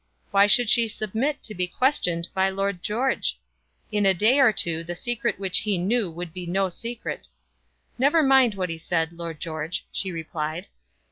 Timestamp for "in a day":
3.91-4.39